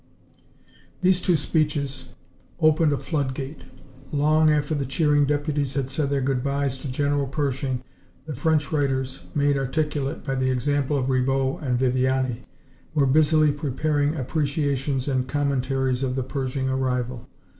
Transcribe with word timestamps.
These 1.01 1.21
two 1.21 1.35
speeches 1.35 2.09
opened 2.59 2.91
a 2.91 2.97
flood 2.97 3.35
gate. 3.35 3.65
Long 4.11 4.49
after 4.49 4.73
the 4.73 4.87
cheering 4.87 5.27
deputies 5.27 5.75
had 5.75 5.89
said 5.89 6.09
their 6.09 6.21
good 6.23 6.41
bys 6.43 6.79
to 6.79 6.87
General 6.91 7.27
Pershing, 7.27 7.83
the 8.25 8.33
French 8.33 8.71
writers, 8.71 9.19
made 9.35 9.59
articulate 9.59 10.23
by 10.23 10.33
the 10.33 10.49
example 10.49 10.97
of 10.97 11.11
Ribot 11.11 11.61
and 11.61 11.77
Viviani, 11.77 12.41
were 12.95 13.05
busily 13.05 13.51
preparing 13.51 14.15
appreciations 14.15 15.07
and 15.07 15.27
commentaries 15.27 16.01
of 16.01 16.15
the 16.15 16.23
Pershing 16.23 16.67
arrival. 16.67 17.29